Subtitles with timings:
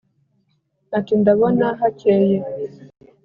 [0.97, 2.35] ati: “ndabona hakeye